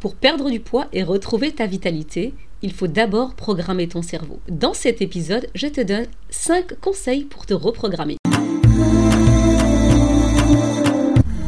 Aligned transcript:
Pour 0.00 0.14
perdre 0.14 0.48
du 0.48 0.60
poids 0.60 0.86
et 0.94 1.02
retrouver 1.02 1.52
ta 1.52 1.66
vitalité, 1.66 2.32
il 2.62 2.72
faut 2.72 2.86
d'abord 2.86 3.34
programmer 3.34 3.86
ton 3.86 4.00
cerveau. 4.00 4.40
Dans 4.48 4.72
cet 4.72 5.02
épisode, 5.02 5.46
je 5.54 5.66
te 5.66 5.82
donne 5.82 6.06
5 6.30 6.80
conseils 6.80 7.24
pour 7.24 7.44
te 7.44 7.52
reprogrammer. 7.52 8.16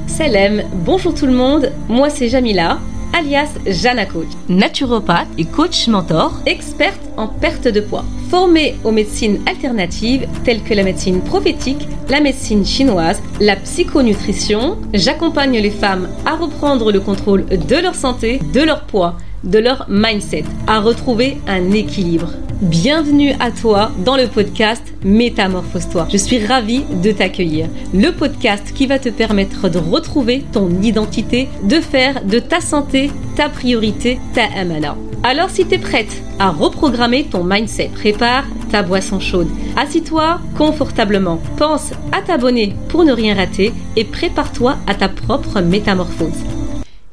Salam, 0.07 0.63
bonjour 0.85 1.15
tout 1.15 1.25
le 1.25 1.33
monde, 1.33 1.73
moi 1.89 2.11
c'est 2.11 2.29
Jamila, 2.29 2.79
alias 3.13 3.51
Jana 3.67 4.07
Coach, 4.07 4.29
naturopathe 4.49 5.29
et 5.39 5.45
coach 5.45 5.89
mentor, 5.89 6.41
experte 6.47 7.01
en 7.17 7.29
perte 7.29 7.69
de 7.69 7.81
poids, 7.81 8.05
formée 8.31 8.77
aux 8.85 8.93
médecines 8.93 9.41
alternatives 9.47 10.27
telles 10.45 10.63
que 10.63 10.75
la 10.75 10.83
médecine 10.83 11.21
prophétique, 11.21 11.87
la 12.09 12.21
médecine 12.21 12.65
chinoise, 12.65 13.23
la 13.41 13.57
psychonutrition. 13.57 14.79
J'accompagne 14.95 15.59
les 15.59 15.71
femmes 15.71 16.09
à 16.27 16.37
reprendre 16.37 16.93
le 16.93 17.01
contrôle 17.01 17.47
de 17.47 17.77
leur 17.77 17.95
santé, 17.95 18.41
de 18.53 18.61
leur 18.61 18.85
poids, 18.85 19.17
de 19.45 19.59
leur 19.59 19.87
mindset, 19.89 20.45
à 20.67 20.81
retrouver 20.81 21.39
un 21.47 21.73
équilibre. 21.73 22.29
Bienvenue 22.63 23.33
à 23.41 23.51
toi 23.51 23.91
dans 24.05 24.17
le 24.17 24.29
podcast 24.29 24.85
Métamorphose-toi. 25.03 26.07
Je 26.13 26.17
suis 26.17 26.47
ravie 26.47 26.85
de 27.03 27.11
t'accueillir. 27.11 27.67
Le 27.93 28.13
podcast 28.13 28.73
qui 28.73 28.87
va 28.87 29.01
te 29.01 29.09
permettre 29.09 29.69
de 29.69 29.79
retrouver 29.79 30.45
ton 30.53 30.71
identité, 30.81 31.49
de 31.65 31.81
faire 31.81 32.25
de 32.25 32.39
ta 32.39 32.61
santé 32.61 33.11
ta 33.35 33.49
priorité, 33.49 34.21
ta 34.33 34.45
amana. 34.57 34.97
Alors 35.25 35.51
si 35.51 35.67
tu 35.67 35.75
es 35.75 35.79
prête 35.79 36.23
à 36.39 36.51
reprogrammer 36.51 37.25
ton 37.25 37.43
mindset, 37.43 37.91
prépare 37.95 38.45
ta 38.71 38.85
boisson 38.85 39.19
chaude. 39.19 39.49
Assis-toi 39.77 40.39
confortablement. 40.57 41.41
Pense 41.57 41.91
à 42.13 42.23
t'abonner 42.23 42.77
pour 42.91 43.03
ne 43.03 43.13
rien 43.13 43.35
rater 43.35 43.73
et 43.97 44.05
prépare-toi 44.05 44.77
à 44.87 44.95
ta 44.95 45.09
propre 45.09 45.61
métamorphose. 45.61 46.45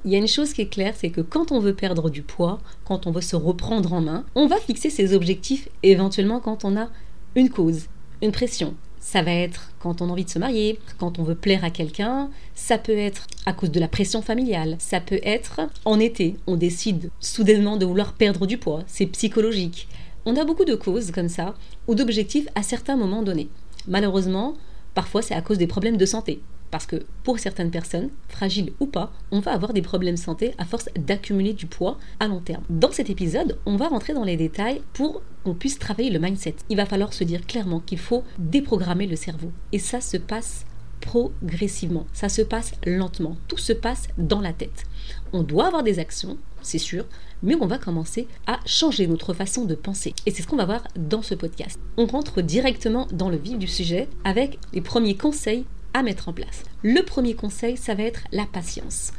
Il 0.10 0.14
y 0.14 0.16
a 0.16 0.18
une 0.18 0.28
chose 0.28 0.54
qui 0.54 0.62
est 0.62 0.66
claire, 0.66 0.96
c'est 0.98 1.12
que 1.12 1.22
quand 1.22 1.52
on 1.52 1.60
veut 1.60 1.76
perdre 1.76 2.10
du 2.10 2.24
poids, 2.24 2.60
quand 2.84 3.06
on 3.06 3.12
veut 3.12 3.22
se 3.22 3.36
reprendre 3.36 3.94
en 3.94 4.02
main, 4.02 4.26
on 4.34 4.48
va 4.48 4.58
fixer 4.58 4.90
ses 4.90 5.14
objectifs 5.14 5.70
éventuellement 5.84 6.40
quand 6.40 6.66
on 6.66 6.76
a 6.78 6.90
une 7.36 7.52
cause, 7.52 7.90
une 8.24 8.32
pression. 8.32 8.74
Ça 9.00 9.22
va 9.22 9.30
être 9.30 9.72
quand 9.78 10.02
on 10.02 10.10
a 10.10 10.12
envie 10.12 10.26
de 10.26 10.32
se 10.32 10.40
marier, 10.40 10.80
quand 10.98 11.20
on 11.20 11.24
veut 11.24 11.36
plaire 11.36 11.64
à 11.64 11.70
quelqu'un, 11.70 12.32
ça 12.56 12.80
peut 12.80 12.98
être 12.98 13.28
à 13.46 13.54
cause 13.54 13.70
de 13.70 13.80
la 13.80 13.88
pression 13.88 14.24
familiale, 14.24 14.78
ça 14.80 15.00
peut 15.00 15.20
être 15.22 15.62
en 15.86 16.00
été, 16.00 16.38
on 16.48 16.56
décide 16.56 17.12
soudainement 17.20 17.78
de 17.78 17.86
vouloir 17.86 18.14
perdre 18.14 18.48
du 18.48 18.58
poids, 18.58 18.82
c'est 18.88 19.06
psychologique. 19.06 19.88
On 20.26 20.38
a 20.38 20.44
beaucoup 20.44 20.66
de 20.66 20.74
causes 20.74 21.12
comme 21.12 21.30
ça, 21.30 21.54
ou 21.88 21.94
d'objectifs 21.94 22.48
à 22.56 22.64
certains 22.64 22.96
moments 22.96 23.22
donnés. 23.22 23.50
Malheureusement, 23.88 24.56
parfois 24.96 25.22
c'est 25.22 25.36
à 25.36 25.44
cause 25.44 25.60
des 25.60 25.68
problèmes 25.68 25.98
de 25.98 26.06
santé. 26.08 26.42
Parce 26.72 26.86
que 26.86 27.06
pour 27.24 27.40
certaines 27.40 27.72
personnes, 27.72 28.10
fragiles 28.28 28.74
ou 28.80 28.86
pas, 28.86 29.12
on 29.32 29.40
va 29.40 29.54
avoir 29.54 29.74
des 29.74 29.82
problèmes 29.82 30.18
santé 30.18 30.54
à 30.58 30.66
force 30.66 30.90
d'accumuler 30.96 31.54
du 31.54 31.66
poids 31.66 31.98
à 32.20 32.28
long 32.28 32.40
terme. 32.40 32.64
Dans 32.70 32.92
cet 32.92 33.10
épisode, 33.10 33.58
on 33.66 33.76
va 33.76 33.88
rentrer 33.88 34.14
dans 34.14 34.24
les 34.24 34.38
détails 34.38 34.82
pour 34.94 35.22
qu'on 35.44 35.56
puisse 35.56 35.80
travailler 35.80 36.10
le 36.10 36.20
mindset. 36.20 36.56
Il 36.70 36.78
va 36.78 36.86
falloir 36.86 37.14
se 37.14 37.24
dire 37.24 37.46
clairement 37.46 37.80
qu'il 37.80 38.00
faut 38.00 38.24
déprogrammer 38.38 39.08
le 39.08 39.16
cerveau. 39.16 39.52
Et 39.72 39.80
ça 39.80 40.02
se 40.02 40.18
passe 40.18 40.66
progressivement. 41.00 42.06
Ça 42.14 42.30
se 42.30 42.42
passe 42.42 42.74
lentement. 42.86 43.38
Tout 43.48 43.58
se 43.58 43.74
passe 43.74 44.08
dans 44.18 44.42
la 44.42 44.54
tête. 44.54 44.86
On 45.34 45.44
doit 45.44 45.68
avoir 45.68 45.84
des 45.84 46.00
actions, 46.00 46.38
c'est 46.62 46.78
sûr, 46.78 47.06
mais 47.42 47.56
on 47.60 47.68
va 47.68 47.78
commencer 47.78 48.28
à 48.48 48.60
changer 48.66 49.08
notre 49.08 49.34
façon 49.34 49.66
de 49.66 49.76
penser. 49.76 50.14
Et 50.26 50.32
c'est 50.32 50.44
ce 50.44 50.48
qu'on 50.48 50.58
va 50.58 50.66
voir 50.66 50.84
dans 50.98 51.22
ce 51.22 51.36
podcast. 51.36 51.80
On 51.98 52.06
rentre 52.06 52.42
directement 52.42 53.08
dans 53.12 53.30
le 53.30 53.38
vif 53.38 53.58
du 53.58 53.68
sujet 53.68 54.08
avec 54.24 54.60
les 54.74 54.82
premiers 54.82 55.16
conseils 55.16 55.66
à 55.94 56.04
mettre 56.04 56.30
en 56.30 56.34
place. 56.34 56.64
Le 56.84 57.02
premier 57.02 57.34
conseil, 57.34 57.78
ça 57.78 57.96
va 57.96 58.04
être 58.04 58.24
la 58.32 58.46
patience. 58.46 59.12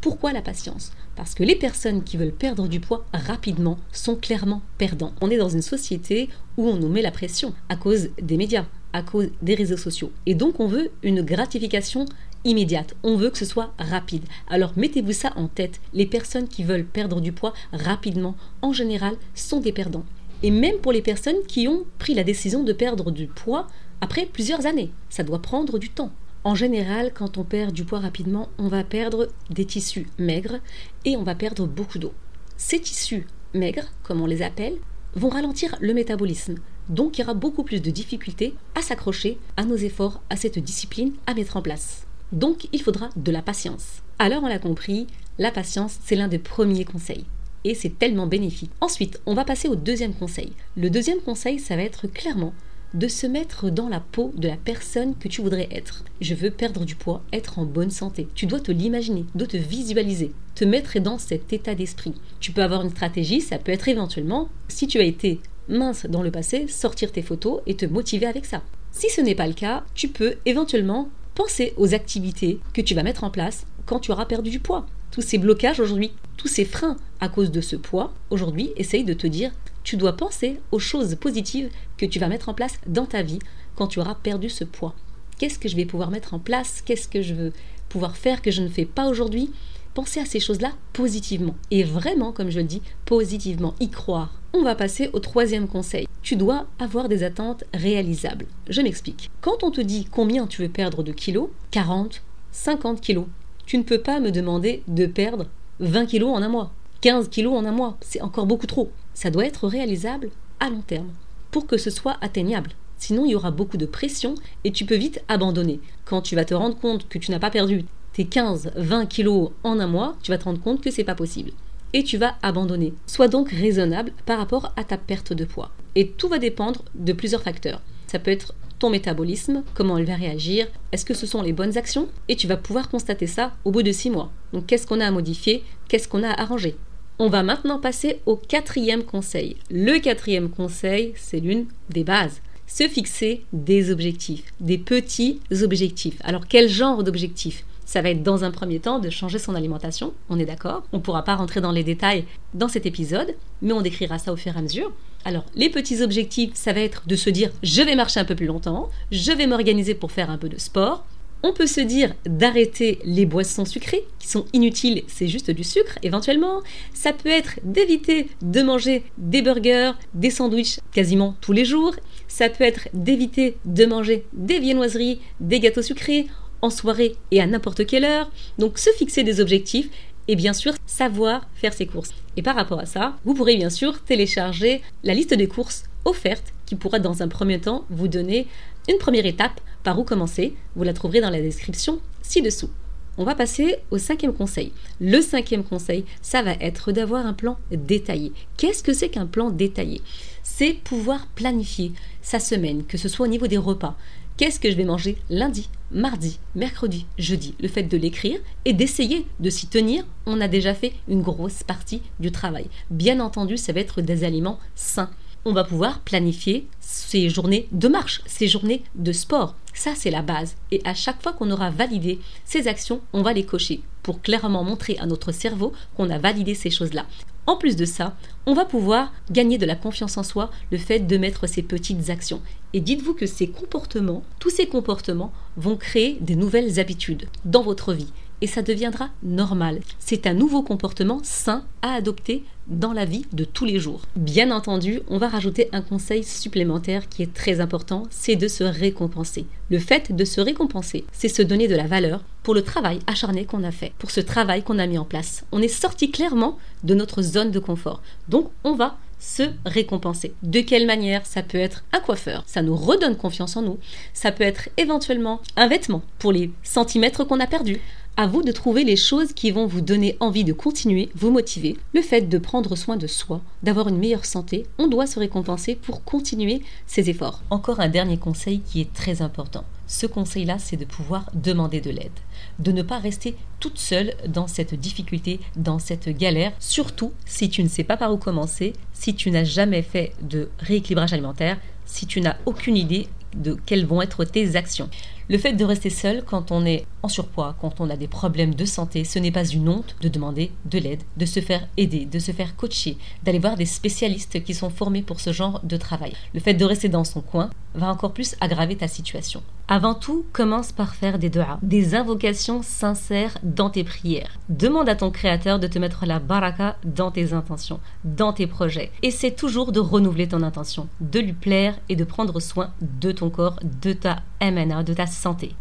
Pourquoi 0.00 0.32
la 0.32 0.42
patience? 0.42 0.92
Parce 1.16 1.34
que 1.34 1.42
les 1.42 1.56
personnes 1.56 2.04
qui 2.04 2.16
veulent 2.16 2.30
perdre 2.30 2.68
du 2.68 2.78
poids 2.78 3.06
rapidement 3.12 3.78
sont 3.92 4.14
clairement 4.14 4.62
perdants. 4.78 5.14
On 5.20 5.30
est 5.30 5.38
dans 5.38 5.48
une 5.48 5.62
société 5.62 6.28
où 6.56 6.68
on 6.68 6.76
nous 6.76 6.88
met 6.88 7.02
la 7.02 7.10
pression 7.10 7.54
à 7.68 7.76
cause 7.76 8.10
des 8.20 8.36
médias, 8.36 8.66
à 8.92 9.02
cause 9.02 9.30
des 9.42 9.54
réseaux 9.54 9.76
sociaux. 9.76 10.12
Et 10.26 10.34
donc 10.34 10.60
on 10.60 10.68
veut 10.68 10.90
une 11.02 11.22
gratification 11.22 12.04
immédiate. 12.44 12.94
On 13.02 13.16
veut 13.16 13.30
que 13.30 13.38
ce 13.38 13.44
soit 13.44 13.72
rapide. 13.78 14.24
Alors 14.48 14.72
mettez-vous 14.76 15.12
ça 15.12 15.32
en 15.36 15.48
tête. 15.48 15.80
Les 15.92 16.06
personnes 16.06 16.48
qui 16.48 16.62
veulent 16.62 16.84
perdre 16.84 17.20
du 17.20 17.32
poids 17.32 17.54
rapidement, 17.72 18.36
en 18.62 18.72
général, 18.72 19.16
sont 19.34 19.60
des 19.60 19.72
perdants. 19.72 20.04
Et 20.42 20.50
même 20.50 20.78
pour 20.78 20.92
les 20.92 21.02
personnes 21.02 21.42
qui 21.48 21.66
ont 21.66 21.84
pris 21.98 22.14
la 22.14 22.22
décision 22.22 22.62
de 22.62 22.72
perdre 22.72 23.10
du 23.10 23.26
poids 23.26 23.66
après 24.00 24.26
plusieurs 24.26 24.66
années. 24.66 24.92
Ça 25.08 25.22
doit 25.22 25.42
prendre 25.42 25.78
du 25.78 25.88
temps. 25.88 26.12
En 26.46 26.54
général, 26.54 27.10
quand 27.12 27.38
on 27.38 27.42
perd 27.42 27.72
du 27.72 27.84
poids 27.84 27.98
rapidement, 27.98 28.50
on 28.56 28.68
va 28.68 28.84
perdre 28.84 29.26
des 29.50 29.64
tissus 29.64 30.06
maigres 30.16 30.60
et 31.04 31.16
on 31.16 31.24
va 31.24 31.34
perdre 31.34 31.66
beaucoup 31.66 31.98
d'eau. 31.98 32.14
Ces 32.56 32.80
tissus 32.80 33.26
maigres, 33.52 33.90
comme 34.04 34.20
on 34.20 34.26
les 34.26 34.42
appelle, 34.42 34.76
vont 35.16 35.28
ralentir 35.28 35.74
le 35.80 35.92
métabolisme. 35.92 36.54
Donc 36.88 37.18
il 37.18 37.22
y 37.22 37.24
aura 37.24 37.34
beaucoup 37.34 37.64
plus 37.64 37.82
de 37.82 37.90
difficultés 37.90 38.54
à 38.76 38.82
s'accrocher 38.82 39.40
à 39.56 39.64
nos 39.64 39.74
efforts, 39.74 40.22
à 40.30 40.36
cette 40.36 40.60
discipline 40.60 41.14
à 41.26 41.34
mettre 41.34 41.56
en 41.56 41.62
place. 41.62 42.06
Donc 42.30 42.68
il 42.72 42.80
faudra 42.80 43.08
de 43.16 43.32
la 43.32 43.42
patience. 43.42 44.02
Alors 44.20 44.44
on 44.44 44.48
l'a 44.48 44.60
compris, 44.60 45.08
la 45.40 45.50
patience, 45.50 45.98
c'est 46.04 46.14
l'un 46.14 46.28
des 46.28 46.38
premiers 46.38 46.84
conseils. 46.84 47.26
Et 47.64 47.74
c'est 47.74 47.98
tellement 47.98 48.28
bénéfique. 48.28 48.70
Ensuite, 48.80 49.20
on 49.26 49.34
va 49.34 49.44
passer 49.44 49.66
au 49.66 49.74
deuxième 49.74 50.14
conseil. 50.14 50.52
Le 50.76 50.90
deuxième 50.90 51.18
conseil, 51.22 51.58
ça 51.58 51.74
va 51.74 51.82
être 51.82 52.06
clairement 52.06 52.54
de 52.96 53.08
se 53.08 53.26
mettre 53.26 53.70
dans 53.70 53.90
la 53.90 54.00
peau 54.00 54.32
de 54.36 54.48
la 54.48 54.56
personne 54.56 55.14
que 55.16 55.28
tu 55.28 55.42
voudrais 55.42 55.68
être. 55.70 56.02
Je 56.22 56.34
veux 56.34 56.50
perdre 56.50 56.86
du 56.86 56.96
poids, 56.96 57.22
être 57.30 57.58
en 57.58 57.66
bonne 57.66 57.90
santé. 57.90 58.26
Tu 58.34 58.46
dois 58.46 58.60
te 58.60 58.72
l'imaginer, 58.72 59.26
dois 59.34 59.46
te 59.46 59.58
visualiser, 59.58 60.32
te 60.54 60.64
mettre 60.64 60.98
dans 60.98 61.18
cet 61.18 61.52
état 61.52 61.74
d'esprit. 61.74 62.14
Tu 62.40 62.52
peux 62.52 62.62
avoir 62.62 62.80
une 62.80 62.90
stratégie, 62.90 63.42
ça 63.42 63.58
peut 63.58 63.72
être 63.72 63.88
éventuellement, 63.88 64.48
si 64.68 64.86
tu 64.86 64.98
as 64.98 65.04
été 65.04 65.40
mince 65.68 66.06
dans 66.06 66.22
le 66.22 66.30
passé, 66.30 66.68
sortir 66.68 67.12
tes 67.12 67.20
photos 67.20 67.60
et 67.66 67.76
te 67.76 67.84
motiver 67.84 68.24
avec 68.24 68.46
ça. 68.46 68.62
Si 68.92 69.10
ce 69.10 69.20
n'est 69.20 69.34
pas 69.34 69.46
le 69.46 69.52
cas, 69.52 69.84
tu 69.94 70.08
peux 70.08 70.36
éventuellement 70.46 71.10
penser 71.34 71.74
aux 71.76 71.92
activités 71.92 72.60
que 72.72 72.80
tu 72.80 72.94
vas 72.94 73.02
mettre 73.02 73.24
en 73.24 73.30
place 73.30 73.66
quand 73.84 74.00
tu 74.00 74.10
auras 74.10 74.24
perdu 74.24 74.48
du 74.48 74.60
poids. 74.60 74.86
Tous 75.10 75.20
ces 75.20 75.36
blocages 75.36 75.80
aujourd'hui, 75.80 76.12
tous 76.38 76.48
ces 76.48 76.64
freins 76.64 76.96
à 77.20 77.28
cause 77.28 77.50
de 77.50 77.60
ce 77.60 77.76
poids, 77.76 78.14
aujourd'hui, 78.30 78.72
essaye 78.76 79.04
de 79.04 79.12
te 79.12 79.26
dire 79.26 79.52
tu 79.86 79.96
dois 79.96 80.16
penser 80.16 80.58
aux 80.72 80.80
choses 80.80 81.14
positives 81.14 81.70
que 81.96 82.06
tu 82.06 82.18
vas 82.18 82.26
mettre 82.26 82.48
en 82.48 82.54
place 82.54 82.74
dans 82.88 83.06
ta 83.06 83.22
vie 83.22 83.38
quand 83.76 83.86
tu 83.86 84.00
auras 84.00 84.16
perdu 84.16 84.50
ce 84.50 84.64
poids. 84.64 84.96
Qu'est-ce 85.38 85.60
que 85.60 85.68
je 85.68 85.76
vais 85.76 85.84
pouvoir 85.84 86.10
mettre 86.10 86.34
en 86.34 86.40
place? 86.40 86.82
Qu'est-ce 86.84 87.06
que 87.06 87.22
je 87.22 87.34
veux 87.34 87.52
pouvoir 87.88 88.16
faire 88.16 88.42
que 88.42 88.50
je 88.50 88.62
ne 88.62 88.68
fais 88.68 88.84
pas 88.84 89.06
aujourd'hui? 89.06 89.52
Pensez 89.94 90.18
à 90.18 90.24
ces 90.24 90.40
choses-là 90.40 90.72
positivement. 90.92 91.54
Et 91.70 91.84
vraiment, 91.84 92.32
comme 92.32 92.50
je 92.50 92.58
le 92.58 92.64
dis, 92.64 92.82
positivement, 93.04 93.76
y 93.78 93.88
croire. 93.88 94.40
On 94.52 94.64
va 94.64 94.74
passer 94.74 95.08
au 95.12 95.20
troisième 95.20 95.68
conseil. 95.68 96.08
Tu 96.20 96.34
dois 96.34 96.66
avoir 96.80 97.08
des 97.08 97.22
attentes 97.22 97.62
réalisables. 97.72 98.46
Je 98.68 98.82
m'explique. 98.82 99.30
Quand 99.40 99.62
on 99.62 99.70
te 99.70 99.80
dit 99.80 100.08
combien 100.10 100.48
tu 100.48 100.62
veux 100.62 100.68
perdre 100.68 101.04
de 101.04 101.12
kilos, 101.12 101.48
40, 101.70 102.22
50 102.50 103.00
kilos, 103.00 103.26
tu 103.66 103.78
ne 103.78 103.84
peux 103.84 104.00
pas 104.00 104.18
me 104.18 104.32
demander 104.32 104.82
de 104.88 105.06
perdre 105.06 105.46
20 105.78 106.06
kilos 106.06 106.36
en 106.36 106.42
un 106.42 106.48
mois. 106.48 106.72
15 107.02 107.28
kilos 107.28 107.56
en 107.56 107.64
un 107.64 107.72
mois, 107.72 107.98
c'est 108.00 108.20
encore 108.20 108.46
beaucoup 108.46 108.66
trop. 108.66 108.90
Ça 109.16 109.30
doit 109.30 109.46
être 109.46 109.66
réalisable 109.66 110.28
à 110.60 110.68
long 110.68 110.82
terme 110.82 111.08
pour 111.50 111.66
que 111.66 111.78
ce 111.78 111.88
soit 111.88 112.18
atteignable. 112.20 112.72
Sinon, 112.98 113.24
il 113.24 113.30
y 113.30 113.34
aura 113.34 113.50
beaucoup 113.50 113.78
de 113.78 113.86
pression 113.86 114.34
et 114.62 114.72
tu 114.72 114.84
peux 114.84 114.94
vite 114.94 115.24
abandonner. 115.26 115.80
Quand 116.04 116.20
tu 116.20 116.34
vas 116.34 116.44
te 116.44 116.52
rendre 116.52 116.78
compte 116.78 117.08
que 117.08 117.18
tu 117.18 117.30
n'as 117.30 117.38
pas 117.38 117.48
perdu 117.48 117.86
tes 118.12 118.24
15-20 118.24 119.08
kilos 119.08 119.52
en 119.64 119.80
un 119.80 119.86
mois, 119.86 120.16
tu 120.22 120.32
vas 120.32 120.36
te 120.36 120.44
rendre 120.44 120.60
compte 120.60 120.82
que 120.82 120.90
c'est 120.90 121.02
pas 121.02 121.14
possible. 121.14 121.52
Et 121.94 122.04
tu 122.04 122.18
vas 122.18 122.34
abandonner. 122.42 122.92
Sois 123.06 123.28
donc 123.28 123.50
raisonnable 123.50 124.12
par 124.26 124.36
rapport 124.36 124.74
à 124.76 124.84
ta 124.84 124.98
perte 124.98 125.32
de 125.32 125.46
poids. 125.46 125.70
Et 125.94 126.08
tout 126.08 126.28
va 126.28 126.38
dépendre 126.38 126.84
de 126.94 127.14
plusieurs 127.14 127.42
facteurs. 127.42 127.80
Ça 128.08 128.18
peut 128.18 128.30
être 128.30 128.54
ton 128.78 128.90
métabolisme, 128.90 129.64
comment 129.72 129.96
il 129.96 130.04
va 130.04 130.16
réagir, 130.16 130.66
est-ce 130.92 131.06
que 131.06 131.14
ce 131.14 131.26
sont 131.26 131.40
les 131.40 131.54
bonnes 131.54 131.78
actions? 131.78 132.08
Et 132.28 132.36
tu 132.36 132.46
vas 132.46 132.58
pouvoir 132.58 132.90
constater 132.90 133.26
ça 133.26 133.54
au 133.64 133.70
bout 133.70 133.82
de 133.82 133.92
6 133.92 134.10
mois. 134.10 134.30
Donc 134.52 134.66
qu'est-ce 134.66 134.86
qu'on 134.86 135.00
a 135.00 135.06
à 135.06 135.10
modifier? 135.10 135.64
Qu'est-ce 135.88 136.06
qu'on 136.06 136.22
a 136.22 136.28
à 136.28 136.42
arranger? 136.42 136.76
On 137.18 137.28
va 137.28 137.42
maintenant 137.42 137.78
passer 137.78 138.20
au 138.26 138.36
quatrième 138.36 139.02
conseil. 139.02 139.56
Le 139.70 139.98
quatrième 139.98 140.50
conseil, 140.50 141.14
c'est 141.16 141.40
l'une 141.40 141.66
des 141.88 142.04
bases. 142.04 142.40
Se 142.66 142.88
fixer 142.88 143.42
des 143.52 143.90
objectifs, 143.90 144.52
des 144.60 144.76
petits 144.76 145.40
objectifs. 145.62 146.16
Alors 146.24 146.46
quel 146.46 146.68
genre 146.68 147.04
d'objectifs 147.04 147.64
ça 147.86 148.02
va 148.02 148.10
être 148.10 148.24
dans 148.24 148.42
un 148.42 148.50
premier 148.50 148.80
temps 148.80 148.98
de 148.98 149.10
changer 149.10 149.38
son 149.38 149.54
alimentation, 149.54 150.12
on 150.28 150.40
est 150.40 150.44
d'accord? 150.44 150.82
On 150.92 150.96
ne 150.96 151.02
pourra 151.02 151.22
pas 151.22 151.36
rentrer 151.36 151.60
dans 151.60 151.70
les 151.70 151.84
détails 151.84 152.24
dans 152.52 152.66
cet 152.66 152.84
épisode, 152.84 153.36
mais 153.62 153.72
on 153.72 153.80
décrira 153.80 154.18
ça 154.18 154.32
au 154.32 154.36
fur 154.36 154.54
et 154.56 154.58
à 154.58 154.62
mesure. 154.62 154.92
Alors, 155.24 155.44
les 155.54 155.70
petits 155.70 156.02
objectifs, 156.02 156.50
ça 156.54 156.72
va 156.72 156.80
être 156.80 157.04
de 157.06 157.14
se 157.14 157.30
dire 157.30 157.50
je 157.62 157.82
vais 157.82 157.94
marcher 157.94 158.18
un 158.18 158.24
peu 158.24 158.34
plus 158.34 158.46
longtemps, 158.46 158.90
je 159.12 159.30
vais 159.30 159.46
m'organiser 159.46 159.94
pour 159.94 160.10
faire 160.10 160.30
un 160.30 160.36
peu 160.36 160.48
de 160.48 160.58
sport, 160.58 161.06
on 161.42 161.52
peut 161.52 161.66
se 161.66 161.80
dire 161.80 162.14
d'arrêter 162.24 162.98
les 163.04 163.26
boissons 163.26 163.64
sucrées 163.64 164.04
qui 164.18 164.28
sont 164.28 164.46
inutiles, 164.52 165.02
c'est 165.06 165.28
juste 165.28 165.50
du 165.50 165.64
sucre 165.64 165.98
éventuellement. 166.02 166.62
Ça 166.94 167.12
peut 167.12 167.28
être 167.28 167.60
d'éviter 167.62 168.28
de 168.42 168.62
manger 168.62 169.04
des 169.18 169.42
burgers, 169.42 169.92
des 170.14 170.30
sandwichs 170.30 170.80
quasiment 170.92 171.36
tous 171.40 171.52
les 171.52 171.64
jours. 171.64 171.94
Ça 172.28 172.48
peut 172.48 172.64
être 172.64 172.88
d'éviter 172.94 173.56
de 173.64 173.86
manger 173.86 174.24
des 174.32 174.58
viennoiseries, 174.58 175.20
des 175.40 175.60
gâteaux 175.60 175.82
sucrés 175.82 176.26
en 176.62 176.70
soirée 176.70 177.16
et 177.30 177.40
à 177.40 177.46
n'importe 177.46 177.86
quelle 177.86 178.04
heure. 178.04 178.30
Donc 178.58 178.78
se 178.78 178.90
fixer 178.90 179.22
des 179.22 179.40
objectifs 179.40 179.88
et 180.28 180.36
bien 180.36 180.52
sûr 180.52 180.72
savoir 180.86 181.48
faire 181.54 181.72
ses 181.72 181.86
courses. 181.86 182.12
Et 182.36 182.42
par 182.42 182.56
rapport 182.56 182.80
à 182.80 182.86
ça, 182.86 183.16
vous 183.24 183.34
pourrez 183.34 183.56
bien 183.56 183.70
sûr 183.70 184.02
télécharger 184.02 184.82
la 185.04 185.14
liste 185.14 185.34
des 185.34 185.48
courses 185.48 185.84
offertes 186.04 186.52
qui 186.66 186.74
pourra 186.74 186.98
dans 186.98 187.22
un 187.22 187.28
premier 187.28 187.60
temps 187.60 187.84
vous 187.90 188.08
donner 188.08 188.46
une 188.88 188.98
première 188.98 189.26
étape 189.26 189.60
par 189.82 189.98
où 189.98 190.04
commencer? 190.04 190.54
Vous 190.74 190.82
la 190.82 190.92
trouverez 190.92 191.20
dans 191.20 191.30
la 191.30 191.40
description 191.40 192.00
ci-dessous. 192.22 192.70
On 193.18 193.24
va 193.24 193.34
passer 193.34 193.76
au 193.90 193.98
cinquième 193.98 194.34
conseil. 194.34 194.72
Le 195.00 195.22
cinquième 195.22 195.64
conseil, 195.64 196.04
ça 196.20 196.42
va 196.42 196.52
être 196.60 196.92
d'avoir 196.92 197.24
un 197.24 197.32
plan 197.32 197.56
détaillé. 197.70 198.32
Qu'est-ce 198.58 198.82
que 198.82 198.92
c'est 198.92 199.08
qu'un 199.08 199.26
plan 199.26 199.50
détaillé? 199.50 200.02
C'est 200.42 200.74
pouvoir 200.74 201.26
planifier 201.28 201.92
sa 202.20 202.38
semaine, 202.38 202.84
que 202.84 202.98
ce 202.98 203.08
soit 203.08 203.26
au 203.26 203.30
niveau 203.30 203.46
des 203.46 203.56
repas. 203.56 203.96
Qu'est-ce 204.36 204.60
que 204.60 204.70
je 204.70 204.76
vais 204.76 204.84
manger 204.84 205.16
lundi, 205.30 205.70
mardi, 205.90 206.38
mercredi, 206.54 207.06
jeudi? 207.16 207.54
Le 207.58 207.68
fait 207.68 207.84
de 207.84 207.96
l'écrire 207.96 208.38
et 208.66 208.74
d'essayer 208.74 209.24
de 209.40 209.48
s'y 209.48 209.66
tenir, 209.66 210.04
on 210.26 210.42
a 210.42 210.48
déjà 210.48 210.74
fait 210.74 210.92
une 211.08 211.22
grosse 211.22 211.62
partie 211.62 212.02
du 212.20 212.30
travail. 212.30 212.66
Bien 212.90 213.20
entendu, 213.20 213.56
ça 213.56 213.72
va 213.72 213.80
être 213.80 214.02
des 214.02 214.24
aliments 214.24 214.58
sains 214.74 215.10
on 215.46 215.52
va 215.52 215.62
pouvoir 215.62 216.00
planifier 216.00 216.66
ces 216.80 217.30
journées 217.30 217.68
de 217.70 217.86
marche, 217.86 218.20
ces 218.26 218.48
journées 218.48 218.82
de 218.96 219.12
sport. 219.12 219.54
Ça, 219.74 219.92
c'est 219.94 220.10
la 220.10 220.22
base. 220.22 220.56
Et 220.72 220.82
à 220.84 220.92
chaque 220.92 221.22
fois 221.22 221.32
qu'on 221.32 221.52
aura 221.52 221.70
validé 221.70 222.18
ces 222.44 222.66
actions, 222.66 223.00
on 223.12 223.22
va 223.22 223.32
les 223.32 223.46
cocher 223.46 223.80
pour 224.02 224.20
clairement 224.20 224.64
montrer 224.64 224.98
à 224.98 225.06
notre 225.06 225.30
cerveau 225.30 225.72
qu'on 225.96 226.10
a 226.10 226.18
validé 226.18 226.54
ces 226.54 226.70
choses-là. 226.70 227.06
En 227.46 227.56
plus 227.56 227.76
de 227.76 227.84
ça, 227.84 228.16
on 228.44 228.54
va 228.54 228.64
pouvoir 228.64 229.12
gagner 229.30 229.56
de 229.56 229.66
la 229.66 229.76
confiance 229.76 230.18
en 230.18 230.24
soi, 230.24 230.50
le 230.72 230.78
fait 230.78 230.98
de 230.98 231.16
mettre 231.16 231.46
ces 231.46 231.62
petites 231.62 232.10
actions. 232.10 232.42
Et 232.72 232.80
dites-vous 232.80 233.14
que 233.14 233.26
ces 233.26 233.46
comportements, 233.46 234.24
tous 234.40 234.50
ces 234.50 234.66
comportements 234.66 235.32
vont 235.56 235.76
créer 235.76 236.18
des 236.20 236.34
nouvelles 236.34 236.80
habitudes 236.80 237.28
dans 237.44 237.62
votre 237.62 237.92
vie 237.92 238.12
et 238.40 238.46
ça 238.46 238.62
deviendra 238.62 239.10
normal. 239.22 239.80
C'est 239.98 240.26
un 240.26 240.34
nouveau 240.34 240.62
comportement 240.62 241.20
sain 241.22 241.64
à 241.82 241.94
adopter 241.94 242.44
dans 242.66 242.92
la 242.92 243.04
vie 243.04 243.26
de 243.32 243.44
tous 243.44 243.64
les 243.64 243.78
jours. 243.78 244.02
Bien 244.16 244.50
entendu, 244.50 245.00
on 245.08 245.18
va 245.18 245.28
rajouter 245.28 245.68
un 245.72 245.82
conseil 245.82 246.24
supplémentaire 246.24 247.08
qui 247.08 247.22
est 247.22 247.32
très 247.32 247.60
important, 247.60 248.04
c'est 248.10 248.36
de 248.36 248.48
se 248.48 248.64
récompenser. 248.64 249.46
Le 249.70 249.78
fait 249.78 250.14
de 250.14 250.24
se 250.24 250.40
récompenser, 250.40 251.04
c'est 251.12 251.28
se 251.28 251.42
donner 251.42 251.68
de 251.68 251.76
la 251.76 251.86
valeur 251.86 252.22
pour 252.42 252.54
le 252.54 252.62
travail 252.62 252.98
acharné 253.06 253.44
qu'on 253.44 253.64
a 253.64 253.70
fait, 253.70 253.92
pour 253.98 254.10
ce 254.10 254.20
travail 254.20 254.62
qu'on 254.62 254.78
a 254.78 254.86
mis 254.86 254.98
en 254.98 255.04
place. 255.04 255.44
On 255.52 255.62
est 255.62 255.68
sorti 255.68 256.10
clairement 256.10 256.58
de 256.84 256.94
notre 256.94 257.22
zone 257.22 257.50
de 257.50 257.58
confort. 257.58 258.02
Donc 258.28 258.50
on 258.64 258.74
va 258.74 258.98
se 259.18 259.44
récompenser. 259.64 260.34
De 260.42 260.60
quelle 260.60 260.86
manière? 260.86 261.24
Ça 261.24 261.42
peut 261.42 261.58
être 261.58 261.84
un 261.92 262.00
coiffeur, 262.00 262.42
ça 262.46 262.62
nous 262.62 262.76
redonne 262.76 263.16
confiance 263.16 263.56
en 263.56 263.62
nous. 263.62 263.78
Ça 264.12 264.30
peut 264.30 264.44
être 264.44 264.68
éventuellement 264.76 265.40
un 265.56 265.68
vêtement 265.68 266.02
pour 266.18 266.32
les 266.32 266.50
centimètres 266.62 267.24
qu'on 267.24 267.40
a 267.40 267.46
perdus. 267.46 267.80
À 268.18 268.26
vous 268.26 268.42
de 268.42 268.50
trouver 268.50 268.82
les 268.82 268.96
choses 268.96 269.34
qui 269.34 269.50
vont 269.50 269.66
vous 269.66 269.82
donner 269.82 270.16
envie 270.20 270.42
de 270.42 270.54
continuer, 270.54 271.10
vous 271.14 271.30
motiver. 271.30 271.76
Le 271.92 272.00
fait 272.00 272.22
de 272.22 272.38
prendre 272.38 272.74
soin 272.74 272.96
de 272.96 273.06
soi, 273.06 273.42
d'avoir 273.62 273.88
une 273.88 273.98
meilleure 273.98 274.24
santé, 274.24 274.64
on 274.78 274.88
doit 274.88 275.06
se 275.06 275.18
récompenser 275.18 275.74
pour 275.74 276.02
continuer 276.02 276.62
ses 276.86 277.10
efforts. 277.10 277.42
Encore 277.50 277.78
un 277.78 277.90
dernier 277.90 278.16
conseil 278.16 278.60
qui 278.60 278.80
est 278.80 278.90
très 278.94 279.20
important. 279.20 279.64
Ce 279.86 280.06
conseil-là, 280.06 280.56
c'est 280.58 280.78
de 280.78 280.86
pouvoir 280.86 281.30
demander 281.34 281.82
de 281.82 281.90
l'aide. 281.90 282.10
De 282.58 282.72
ne 282.72 282.80
pas 282.80 282.98
rester 282.98 283.36
toute 283.60 283.76
seule 283.78 284.14
dans 284.26 284.46
cette 284.46 284.74
difficulté, 284.74 285.38
dans 285.54 285.78
cette 285.78 286.08
galère, 286.08 286.54
surtout 286.58 287.12
si 287.26 287.50
tu 287.50 287.62
ne 287.62 287.68
sais 287.68 287.84
pas 287.84 287.98
par 287.98 288.14
où 288.14 288.16
commencer, 288.16 288.72
si 288.94 289.14
tu 289.14 289.30
n'as 289.30 289.44
jamais 289.44 289.82
fait 289.82 290.14
de 290.22 290.48
rééquilibrage 290.58 291.12
alimentaire, 291.12 291.58
si 291.84 292.06
tu 292.06 292.22
n'as 292.22 292.38
aucune 292.46 292.78
idée 292.78 293.08
de 293.36 293.58
quelles 293.66 293.84
vont 293.84 294.00
être 294.00 294.24
tes 294.24 294.56
actions. 294.56 294.88
Le 295.28 295.38
fait 295.38 295.54
de 295.54 295.64
rester 295.64 295.90
seul 295.90 296.22
quand 296.24 296.52
on 296.52 296.64
est 296.64 296.86
en 297.02 297.08
surpoids, 297.08 297.56
quand 297.60 297.80
on 297.80 297.90
a 297.90 297.96
des 297.96 298.06
problèmes 298.06 298.54
de 298.54 298.64
santé, 298.64 299.02
ce 299.02 299.18
n'est 299.18 299.32
pas 299.32 299.44
une 299.44 299.68
honte 299.68 299.96
de 300.00 300.08
demander 300.08 300.52
de 300.66 300.78
l'aide, 300.78 301.02
de 301.16 301.26
se 301.26 301.40
faire 301.40 301.66
aider, 301.76 302.04
de 302.04 302.20
se 302.20 302.30
faire 302.30 302.54
coacher, 302.54 302.96
d'aller 303.24 303.40
voir 303.40 303.56
des 303.56 303.66
spécialistes 303.66 304.44
qui 304.44 304.54
sont 304.54 304.70
formés 304.70 305.02
pour 305.02 305.18
ce 305.18 305.32
genre 305.32 305.60
de 305.64 305.76
travail. 305.76 306.12
Le 306.32 306.38
fait 306.38 306.54
de 306.54 306.64
rester 306.64 306.88
dans 306.88 307.02
son 307.02 307.22
coin 307.22 307.50
va 307.74 307.90
encore 307.90 308.12
plus 308.12 308.36
aggraver 308.40 308.76
ta 308.76 308.86
situation. 308.86 309.42
Avant 309.68 309.94
tout, 309.94 310.24
commence 310.32 310.70
par 310.70 310.94
faire 310.94 311.18
des 311.18 311.28
doigts, 311.28 311.58
des 311.60 311.96
invocations 311.96 312.62
sincères 312.62 313.36
dans 313.42 313.68
tes 313.68 313.82
prières. 313.82 314.38
Demande 314.48 314.88
à 314.88 314.94
ton 314.94 315.10
créateur 315.10 315.58
de 315.58 315.66
te 315.66 315.80
mettre 315.80 316.06
la 316.06 316.20
baraka 316.20 316.76
dans 316.84 317.10
tes 317.10 317.32
intentions, 317.32 317.80
dans 318.04 318.32
tes 318.32 318.46
projets. 318.46 318.92
Essaie 319.02 319.32
toujours 319.32 319.72
de 319.72 319.80
renouveler 319.80 320.28
ton 320.28 320.42
intention, 320.42 320.88
de 321.00 321.18
lui 321.18 321.32
plaire 321.32 321.76
et 321.88 321.96
de 321.96 322.04
prendre 322.04 322.38
soin 322.38 322.70
de 322.80 323.10
ton 323.10 323.28
corps, 323.28 323.58
de 323.82 323.92
ta 323.92 324.22
MNA, 324.40 324.84
de 324.84 324.94
ta 324.94 325.06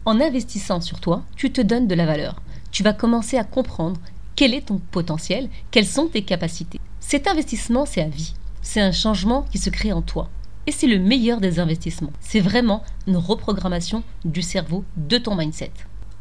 En 0.06 0.22
investissant 0.22 0.82
sur 0.82 1.00
toi, 1.00 1.24
tu 1.36 1.52
te 1.52 1.62
donnes 1.62 1.88
de 1.88 1.96
la 1.96 2.06
valeur. 2.06 2.42
Tu 2.72 2.84
vas 2.84 2.94
commencer 2.94 3.38
à 3.38 3.44
comprendre 3.44 4.00
quel 4.36 4.54
est 4.54 4.68
ton 4.68 4.80
potentiel, 4.92 5.50
quelles 5.72 5.88
sont 5.88 6.08
tes 6.08 6.24
capacités. 6.24 6.80
Cet 7.00 7.28
investissement, 7.28 7.86
c'est 7.86 8.02
à 8.02 8.10
vie. 8.10 8.34
C'est 8.62 8.82
un 8.82 8.92
changement 8.92 9.44
qui 9.44 9.58
se 9.58 9.70
crée 9.70 9.94
en 9.94 10.02
toi. 10.02 10.30
Et 10.68 10.72
c'est 10.72 10.88
le 10.88 11.00
meilleur 11.00 11.40
des 11.40 11.60
investissements. 11.60 12.12
C'est 12.20 12.40
vraiment 12.40 12.84
une 13.08 13.18
reprogrammation 13.18 14.04
du 14.26 14.42
cerveau, 14.42 14.84
de 14.98 15.18
ton 15.18 15.36
mindset. 15.36 15.72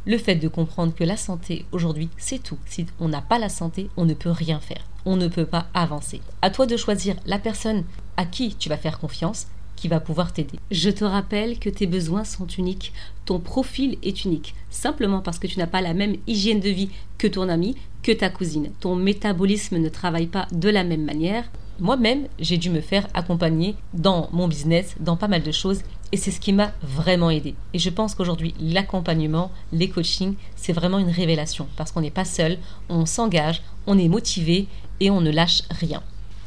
Le 0.07 0.19
fait 0.19 0.37
de 0.37 0.49
comprendre 0.49 0.95
que 0.95 1.05
la 1.05 1.17
santé 1.17 1.65
aujourd'hui, 1.73 2.11
c'est 2.19 2.43
tout. 2.43 2.59
Si 2.67 2.87
on 3.01 3.09
n'a 3.09 3.23
pas 3.23 3.39
la 3.39 3.49
santé, 3.49 3.89
on 3.97 4.05
ne 4.05 4.15
peut 4.15 4.31
rien 4.31 4.61
faire. 4.61 4.85
On 5.07 5.17
ne 5.17 5.29
peut 5.29 5.47
pas 5.47 5.67
avancer. 5.75 6.21
À 6.43 6.51
toi 6.51 6.67
de 6.67 6.77
choisir 6.77 7.17
la 7.27 7.39
personne 7.39 7.85
à 8.17 8.27
qui 8.27 8.55
tu 8.55 8.69
vas 8.69 8.77
faire 8.77 8.99
confiance 8.99 9.47
va 9.89 10.01
pouvoir 10.01 10.33
t'aider. 10.33 10.59
Je 10.71 10.91
te 10.91 11.05
rappelle 11.05 11.59
que 11.59 11.71
tes 11.71 11.87
besoins 11.87 12.25
sont 12.25 12.47
uniques, 12.47 12.93
ton 13.25 13.39
profil 13.39 13.99
est 14.03 14.25
unique, 14.25 14.55
simplement 14.71 15.21
parce 15.21 15.39
que 15.39 15.47
tu 15.47 15.59
n'as 15.59 15.67
pas 15.67 15.81
la 15.81 15.95
même 15.95 16.17
hygiène 16.27 16.61
de 16.61 16.71
vie 16.71 16.91
que 17.19 17.27
ton 17.27 17.49
ami, 17.49 17.77
que 18.03 18.13
ta 18.13 18.29
cousine. 18.29 18.71
Ton 18.81 18.97
métabolisme 18.97 19.79
ne 19.79 19.89
travaille 19.89 20.27
pas 20.27 20.47
de 20.53 20.69
la 20.69 20.85
même 20.85 21.05
manière. 21.05 21.51
Moi-même, 21.81 22.29
j'ai 22.39 22.59
dû 22.59 22.71
me 22.71 22.81
faire 22.81 23.09
accompagner 23.15 23.75
dans 23.95 24.29
mon 24.33 24.47
business, 24.47 24.95
dans 25.01 25.17
pas 25.17 25.27
mal 25.27 25.43
de 25.43 25.51
choses, 25.51 25.81
et 26.13 26.17
c'est 26.17 26.31
ce 26.31 26.39
qui 26.39 26.53
m'a 26.53 26.73
vraiment 26.83 27.31
aidé. 27.31 27.57
Et 27.73 27.81
je 27.81 27.91
pense 27.91 28.15
qu'aujourd'hui, 28.15 28.55
l'accompagnement, 28.61 29.51
les 29.73 29.89
coachings, 29.89 30.37
c'est 30.55 30.73
vraiment 30.73 30.99
une 30.99 31.11
révélation, 31.11 31.67
parce 31.77 31.91
qu'on 31.91 32.03
n'est 32.03 32.11
pas 32.11 32.25
seul, 32.25 32.59
on 32.89 33.07
s'engage, 33.07 33.63
on 33.89 33.99
est 33.99 34.09
motivé 34.09 34.69
et 35.01 35.11
on 35.11 35.21
ne 35.21 35.33
lâche 35.33 35.63
rien. 35.71 36.03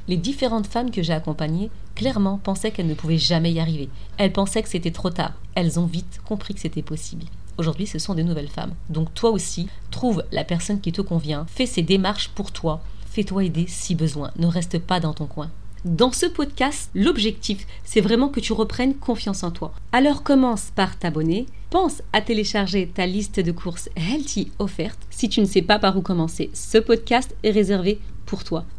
Les 0.08 0.18
différentes 0.18 0.68
femmes 0.68 0.92
que 0.92 1.04
j'ai 1.04 1.12
accompagnées, 1.12 1.70
clairement, 1.94 2.40
pensaient 2.42 2.72
qu'elles 2.72 2.88
ne 2.88 2.94
pouvaient 2.94 3.18
jamais 3.18 3.52
y 3.52 3.60
arriver. 3.60 3.90
Elles 4.18 4.32
pensaient 4.32 4.64
que 4.64 4.70
c'était 4.70 4.92
trop 4.92 5.10
tard. 5.10 5.34
Elles 5.54 5.80
ont 5.80 5.86
vite 5.86 6.22
compris 6.24 6.54
que 6.54 6.62
c'était 6.62 6.82
possible. 6.82 7.26
Aujourd'hui, 7.58 7.88
ce 7.88 8.00
sont 8.00 8.14
des 8.14 8.24
nouvelles 8.24 8.48
femmes. 8.48 8.74
Donc 8.90 9.14
toi 9.14 9.32
aussi, 9.32 9.68
trouve 9.92 10.24
la 10.32 10.46
personne 10.46 10.80
qui 10.80 10.94
te 10.94 11.02
convient, 11.02 11.46
fais 11.50 11.66
ces 11.66 11.82
démarches 11.82 12.30
pour 12.30 12.52
toi, 12.52 12.82
fais-toi 13.10 13.46
aider 13.46 13.66
si 13.68 13.96
besoin, 13.96 14.32
ne 14.38 14.48
reste 14.48 14.80
pas 14.80 15.00
dans 15.00 15.14
ton 15.14 15.26
coin. 15.26 15.50
Dans 15.84 16.12
ce 16.12 16.26
podcast, 16.26 16.90
l'objectif, 16.96 17.66
c'est 17.84 18.02
vraiment 18.02 18.30
que 18.30 18.40
tu 18.40 18.54
reprennes 18.54 18.96
confiance 18.96 19.44
en 19.44 19.52
toi. 19.52 19.74
Alors 19.92 20.24
commence 20.24 20.72
par 20.76 20.98
t'abonner, 20.98 21.48
pense 21.70 22.02
à 22.14 22.22
télécharger 22.22 22.92
ta 22.94 23.06
liste 23.06 23.40
de 23.40 23.52
courses 23.52 23.90
Healthy 23.96 24.52
offerte 24.60 25.00
si 25.10 25.30
tu 25.30 25.42
ne 25.42 25.46
sais 25.46 25.62
pas 25.62 25.80
par 25.80 25.98
où 25.98 26.02
commencer. 26.02 26.50
Ce 26.54 26.78
podcast 26.78 27.36
est 27.44 27.52
réservé 27.52 28.00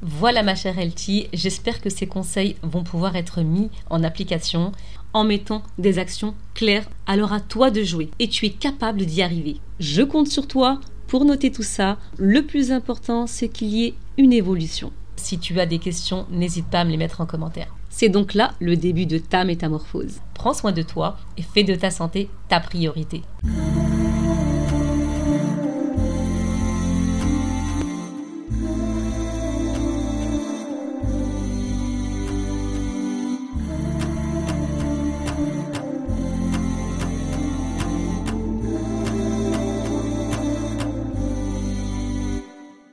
Voilà 0.03 0.43
ma 0.43 0.55
chère 0.55 0.79
Healthy, 0.79 1.29
j'espère 1.33 1.81
que 1.81 1.91
ces 1.91 2.07
conseils 2.07 2.57
vont 2.63 2.85
pouvoir 2.85 3.17
être 3.17 3.41
mis 3.41 3.71
en 3.91 4.05
application 4.05 4.73
en 5.15 5.25
mettant 5.25 5.63
des 5.79 5.99
actions 5.99 6.35
claires. 6.55 6.89
Alors 7.07 7.33
à 7.33 7.41
toi 7.41 7.71
de 7.71 7.83
jouer 7.83 8.11
et 8.19 8.29
tu 8.29 8.47
es 8.47 8.51
capable 8.51 9.07
d'y 9.07 9.23
arriver. 9.23 9.57
Je 9.81 10.03
compte 10.03 10.29
sur 10.29 10.47
toi 10.47 10.81
pour 11.07 11.25
noter 11.25 11.51
tout 11.51 11.63
ça. 11.63 11.97
Le 12.19 12.43
plus 12.43 12.71
important, 12.71 13.27
c'est 13.27 13.49
qu'il 13.49 13.69
y 13.69 13.87
ait 13.87 13.95
une 14.19 14.33
évolution. 14.33 14.93
Si 15.17 15.39
tu 15.39 15.59
as 15.59 15.67
des 15.67 15.79
questions, 15.79 16.27
n'hésite 16.31 16.67
pas 16.67 16.81
à 16.81 16.85
me 16.85 16.91
les 16.91 16.97
mettre 16.97 17.21
en 17.21 17.27
commentaire. 17.27 17.75
C'est 17.89 18.11
donc 18.11 18.35
là 18.35 18.55
le 18.61 18.77
début 18.77 19.07
de 19.07 19.19
ta 19.19 19.45
métamorphose. 19.45 20.21
Prends 20.35 20.55
soin 20.55 20.73
de 20.73 20.83
toi 20.83 21.17
et 21.37 21.43
fais 21.43 21.65
de 21.65 21.75
ta 21.75 21.91
santé 21.91 22.29
ta 22.49 22.61
priorité. 22.61 23.23